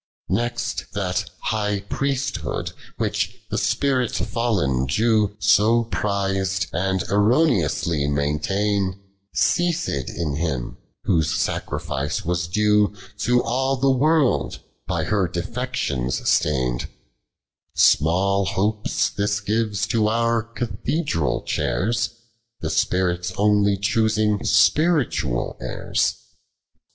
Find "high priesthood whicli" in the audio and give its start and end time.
1.43-3.35